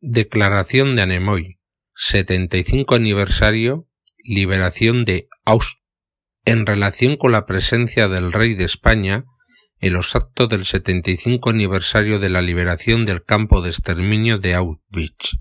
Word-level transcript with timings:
Declaración 0.00 0.94
de 0.94 1.02
Anemoy, 1.02 1.58
75 1.96 2.94
aniversario, 2.94 3.88
liberación 4.22 5.02
de 5.02 5.26
Auschwitz, 5.44 5.82
en 6.44 6.66
relación 6.66 7.16
con 7.16 7.32
la 7.32 7.46
presencia 7.46 8.06
del 8.06 8.32
rey 8.32 8.54
de 8.54 8.62
España 8.62 9.24
en 9.80 9.94
los 9.94 10.14
actos 10.14 10.48
del 10.50 10.66
75 10.66 11.50
aniversario 11.50 12.20
de 12.20 12.30
la 12.30 12.42
liberación 12.42 13.06
del 13.06 13.24
campo 13.24 13.60
de 13.60 13.70
exterminio 13.70 14.38
de 14.38 14.54
Auschwitz 14.54 15.38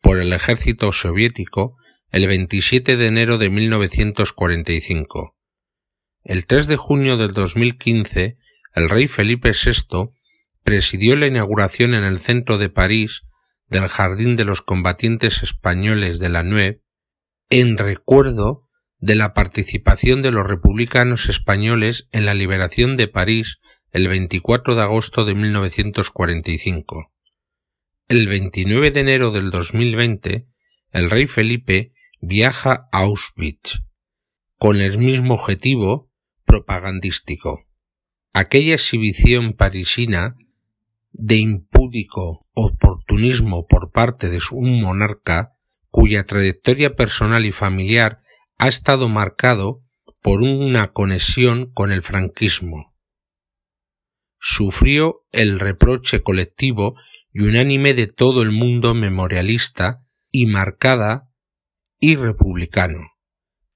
por 0.00 0.18
el 0.18 0.32
ejército 0.32 0.90
soviético 0.90 1.76
el 2.10 2.26
27 2.26 2.96
de 2.96 3.06
enero 3.06 3.38
de 3.38 3.48
1945. 3.48 5.36
El 6.24 6.48
3 6.48 6.66
de 6.66 6.76
junio 6.76 7.16
del 7.16 7.32
2015, 7.32 8.38
el 8.74 8.90
rey 8.90 9.06
Felipe 9.06 9.52
VI 9.52 10.10
presidió 10.64 11.14
la 11.14 11.28
inauguración 11.28 11.94
en 11.94 12.02
el 12.02 12.18
centro 12.18 12.58
de 12.58 12.70
París 12.70 13.22
del 13.70 13.88
Jardín 13.88 14.36
de 14.36 14.44
los 14.44 14.62
Combatientes 14.62 15.42
Españoles 15.42 16.18
de 16.18 16.28
la 16.28 16.42
Nue 16.42 16.82
en 17.48 17.78
recuerdo 17.78 18.68
de 18.98 19.14
la 19.14 19.32
participación 19.32 20.22
de 20.22 20.32
los 20.32 20.46
republicanos 20.46 21.28
españoles 21.28 22.08
en 22.12 22.26
la 22.26 22.34
liberación 22.34 22.96
de 22.96 23.08
París 23.08 23.60
el 23.92 24.08
24 24.08 24.74
de 24.74 24.82
agosto 24.82 25.24
de 25.24 25.34
1945. 25.34 27.12
El 28.08 28.28
29 28.28 28.90
de 28.90 29.00
enero 29.00 29.30
del 29.30 29.50
2020, 29.50 30.46
el 30.90 31.10
rey 31.10 31.26
Felipe 31.26 31.92
viaja 32.20 32.88
a 32.92 32.98
Auschwitz 32.98 33.82
con 34.58 34.80
el 34.80 34.98
mismo 34.98 35.34
objetivo 35.34 36.10
propagandístico. 36.44 37.66
Aquella 38.32 38.74
exhibición 38.74 39.54
parisina 39.54 40.36
de 41.12 41.36
impúdico 41.36 42.46
oportunismo 42.62 43.66
por 43.66 43.90
parte 43.90 44.28
de 44.28 44.40
un 44.52 44.82
monarca 44.82 45.52
cuya 45.88 46.24
trayectoria 46.24 46.94
personal 46.94 47.46
y 47.46 47.52
familiar 47.52 48.20
ha 48.58 48.68
estado 48.68 49.08
marcado 49.08 49.82
por 50.20 50.42
una 50.42 50.92
conexión 50.92 51.72
con 51.72 51.90
el 51.90 52.02
franquismo. 52.02 52.94
Sufrió 54.38 55.26
el 55.32 55.58
reproche 55.58 56.22
colectivo 56.22 56.94
y 57.32 57.40
unánime 57.42 57.94
de 57.94 58.06
todo 58.06 58.42
el 58.42 58.50
mundo 58.50 58.94
memorialista 58.94 60.04
y 60.30 60.46
marcada 60.46 61.30
y 61.98 62.16
republicano, 62.16 63.12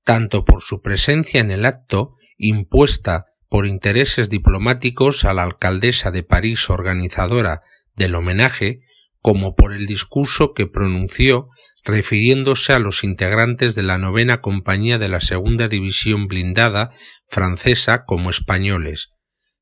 tanto 0.04 0.44
por 0.44 0.62
su 0.62 0.80
presencia 0.80 1.40
en 1.40 1.50
el 1.50 1.64
acto 1.64 2.16
impuesta 2.36 3.26
por 3.48 3.66
intereses 3.66 4.28
diplomáticos 4.28 5.24
a 5.24 5.32
la 5.32 5.42
alcaldesa 5.42 6.10
de 6.10 6.22
París 6.22 6.68
organizadora 6.68 7.62
del 7.94 8.14
homenaje, 8.14 8.80
como 9.20 9.54
por 9.54 9.72
el 9.72 9.86
discurso 9.86 10.52
que 10.52 10.66
pronunció 10.66 11.48
refiriéndose 11.84 12.72
a 12.72 12.78
los 12.78 13.04
integrantes 13.04 13.74
de 13.74 13.82
la 13.82 13.98
novena 13.98 14.40
compañía 14.40 14.98
de 14.98 15.08
la 15.08 15.20
segunda 15.20 15.68
división 15.68 16.26
blindada 16.26 16.90
francesa 17.26 18.04
como 18.04 18.30
españoles, 18.30 19.10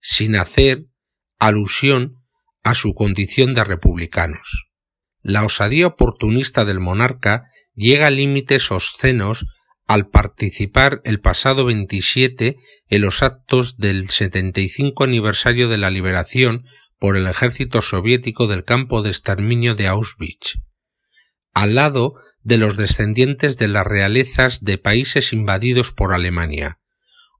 sin 0.01 0.37
hacer 0.37 0.87
alusión 1.39 2.17
a 2.63 2.75
su 2.75 2.95
condición 2.95 3.55
de 3.55 3.65
republicanos. 3.65 4.69
La 5.21 5.45
osadía 5.45 5.87
oportunista 5.87 6.65
del 6.65 6.81
monarca 6.81 7.45
llega 7.75 8.09
a 8.09 8.11
límites 8.11 8.71
obscenos 8.71 9.47
al 9.87 10.09
participar 10.09 11.01
el 11.05 11.21
pasado 11.21 11.65
27 11.65 12.57
en 12.89 13.03
los 13.03 13.23
actos 13.23 13.77
del 13.77 14.09
75 14.09 15.05
aniversario 15.05 15.69
de 15.69 15.79
la 15.79 15.91
liberación 15.91 16.65
por 17.03 17.17
el 17.17 17.27
ejército 17.27 17.83
soviético 17.83 18.47
del 18.47 18.63
campo 18.63 19.03
de 19.03 19.11
exterminio 19.11 19.75
de 19.75 19.89
Auschwitz, 19.89 20.61
al 21.53 21.75
lado 21.75 22.15
de 22.43 22.59
los 22.59 22.77
descendientes 22.77 23.59
de 23.59 23.67
las 23.67 23.85
realezas 23.85 24.61
de 24.61 24.79
países 24.79 25.33
invadidos 25.33 25.91
por 25.91 26.15
Alemania, 26.15 26.79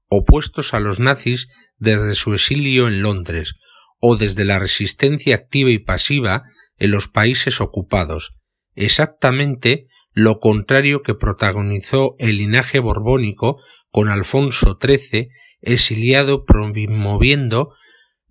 opuestos 0.09 0.73
a 0.73 0.81
los 0.81 0.99
nazis 0.99 1.47
desde 1.77 2.13
su 2.13 2.33
exilio 2.33 2.89
en 2.89 3.01
Londres 3.01 3.55
o 4.01 4.17
desde 4.17 4.43
la 4.43 4.59
resistencia 4.59 5.35
activa 5.35 5.69
y 5.69 5.79
pasiva 5.79 6.43
en 6.77 6.91
los 6.91 7.07
países 7.07 7.61
ocupados, 7.61 8.31
exactamente 8.75 9.87
lo 10.11 10.39
contrario 10.39 11.03
que 11.03 11.15
protagonizó 11.15 12.15
el 12.19 12.35
linaje 12.35 12.79
borbónico 12.79 13.61
con 13.91 14.09
Alfonso 14.09 14.77
XIII 14.77 15.29
exiliado 15.61 16.43
promoviendo 16.43 17.69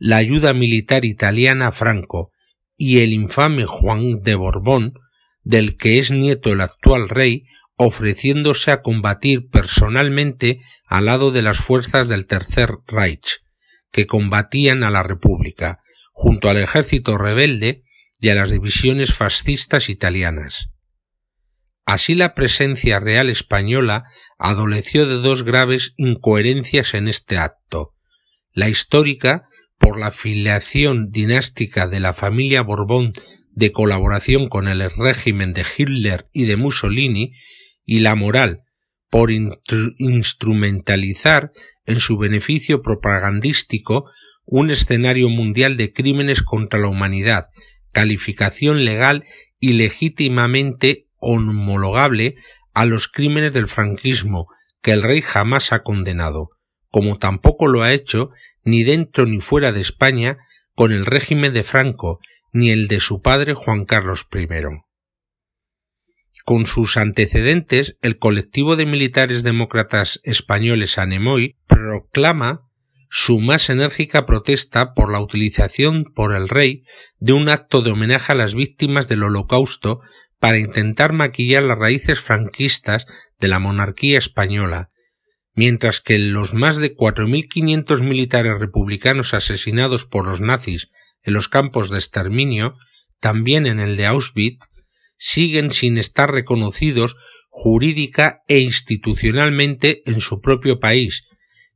la 0.05 0.17
ayuda 0.17 0.53
militar 0.53 1.05
italiana 1.05 1.69
a 1.69 1.73
Franco 1.73 2.33
y 2.77 3.03
el 3.03 3.13
infame 3.13 3.67
Juan 3.67 4.21
de 4.23 4.35
Borbón, 4.35 4.95
del 5.45 5.77
que 5.77 6.01
es 6.01 6.11
nieto 6.11 6.51
el 6.51 6.61
actual 6.61 7.09
rey, 7.09 7.45
ofreciéndose 7.77 8.73
a 8.73 8.83
combatir 8.83 9.49
personalmente 9.49 10.61
al 10.87 11.05
lado 11.05 11.31
de 11.31 11.43
las 11.43 11.59
fuerzas 11.59 12.09
del 12.09 12.27
Tercer 12.27 12.79
Reich, 12.89 13.45
que 13.93 14.09
combatían 14.09 14.83
a 14.83 14.91
la 14.91 15.05
República, 15.05 15.79
junto 16.11 16.51
al 16.51 16.57
ejército 16.57 17.17
rebelde 17.17 17.85
y 18.19 18.31
a 18.31 18.35
las 18.35 18.51
divisiones 18.51 19.15
fascistas 19.15 19.89
italianas. 19.89 20.71
Así 21.87 22.17
la 22.17 22.35
presencia 22.35 22.99
real 22.99 23.31
española 23.31 24.03
adoleció 24.37 25.07
de 25.07 25.19
dos 25.19 25.45
graves 25.45 25.95
incoherencias 25.97 26.95
en 26.95 27.07
este 27.07 27.39
acto. 27.39 27.95
La 28.53 28.69
histórica, 28.69 29.45
por 29.83 29.99
la 29.99 30.13
filiación 30.13 31.11
dinástica 31.11 31.89
de 31.89 32.01
la 32.01 32.15
familia 32.15 32.63
Borbón 32.63 33.13
de 33.51 33.73
colaboración 33.73 34.49
con 34.49 34.69
el 34.69 34.91
régimen 34.91 35.53
de 35.53 35.67
Hitler 35.77 36.29
y 36.33 36.47
de 36.47 36.57
Mussolini, 36.57 37.35
y 37.85 37.99
la 37.99 38.15
moral, 38.15 38.63
por 39.11 39.31
instrumentalizar 39.31 41.51
en 41.85 42.01
su 42.01 42.17
beneficio 42.17 42.81
propagandístico 42.81 44.09
un 44.47 44.71
escenario 44.71 45.29
mundial 45.29 45.77
de 45.77 45.93
crímenes 45.93 46.43
contra 46.43 46.81
la 46.81 46.89
humanidad, 46.89 47.47
calificación 47.93 48.85
legal 48.85 49.25
y 49.59 49.73
legítimamente 49.73 51.09
homologable 51.19 52.37
a 52.73 52.87
los 52.87 53.09
crímenes 53.09 53.53
del 53.53 53.67
franquismo 53.67 54.47
que 54.81 54.93
el 54.93 55.03
rey 55.03 55.21
jamás 55.21 55.73
ha 55.73 55.83
condenado, 55.83 56.51
como 56.93 57.19
tampoco 57.19 57.67
lo 57.67 57.83
ha 57.83 57.93
hecho 57.93 58.31
ni 58.63 58.85
dentro 58.85 59.27
ni 59.27 59.41
fuera 59.41 59.73
de 59.73 59.81
España 59.81 60.37
con 60.75 60.93
el 60.93 61.07
régimen 61.07 61.53
de 61.53 61.65
Franco 61.65 62.21
ni 62.53 62.71
el 62.71 62.87
de 62.87 63.01
su 63.01 63.21
padre 63.23 63.55
Juan 63.55 63.87
Carlos 63.87 64.29
I. 64.33 64.47
Con 66.45 66.67
sus 66.67 66.97
antecedentes, 66.97 67.97
el 68.03 68.19
colectivo 68.19 68.77
de 68.77 68.85
militares 68.85 69.43
demócratas 69.43 70.21
españoles 70.23 70.99
Anemoy 70.99 71.57
proclama 71.67 72.69
su 73.09 73.41
más 73.41 73.71
enérgica 73.71 74.27
protesta 74.27 74.93
por 74.93 75.11
la 75.11 75.21
utilización 75.21 76.05
por 76.15 76.35
el 76.35 76.49
rey 76.49 76.85
de 77.19 77.33
un 77.33 77.49
acto 77.49 77.81
de 77.81 77.91
homenaje 77.91 78.33
a 78.33 78.37
las 78.37 78.55
víctimas 78.55 79.09
del 79.09 79.23
Holocausto 79.23 80.01
para 80.39 80.59
intentar 80.59 81.13
maquillar 81.13 81.63
las 81.63 81.79
raíces 81.79 82.21
franquistas 82.21 83.07
de 83.39 83.49
la 83.49 83.59
monarquía 83.59 84.19
española, 84.19 84.91
mientras 85.55 86.01
que 86.01 86.19
los 86.19 86.55
más 86.55 86.77
de 86.77 86.95
4.500 86.95 88.03
militares 88.03 88.59
republicanos 88.59 89.35
asesinados 89.35 90.07
por 90.07 90.27
los 90.27 90.41
nazis 90.41 90.89
en 91.23 91.35
los 91.35 91.49
campos 91.49 91.91
de 91.91 91.99
exterminio, 91.99 92.77
también 93.21 93.67
en 93.67 93.79
el 93.79 93.97
de 93.97 94.07
Auschwitz, 94.07 94.67
siguen 95.19 95.71
sin 95.71 95.99
estar 95.99 96.33
reconocidos 96.33 97.17
jurídica 97.49 98.41
e 98.49 98.61
institucionalmente 98.61 100.03
en 100.11 100.21
su 100.21 100.41
propio 100.41 100.81
país, 100.81 101.23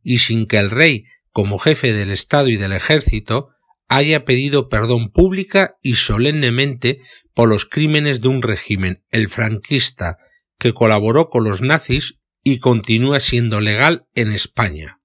y 0.03 0.19
sin 0.19 0.47
que 0.47 0.59
el 0.59 0.71
rey, 0.71 1.05
como 1.31 1.59
jefe 1.59 1.93
del 1.93 2.11
Estado 2.11 2.49
y 2.49 2.57
del 2.57 2.73
ejército, 2.73 3.51
haya 3.89 4.25
pedido 4.25 4.69
perdón 4.69 5.11
pública 5.11 5.75
y 5.83 5.95
solemnemente 5.95 6.99
por 7.35 7.49
los 7.49 7.67
crímenes 7.67 8.21
de 8.21 8.29
un 8.29 8.43
régimen, 8.43 9.05
el 9.11 9.29
franquista, 9.29 10.17
que 10.59 10.73
colaboró 10.73 11.29
con 11.29 11.45
los 11.45 11.61
nazis 11.61 12.15
y 12.49 12.61
continúa 12.61 13.19
siendo 13.19 13.61
legal 13.61 14.07
en 14.15 14.31
España. 14.31 14.96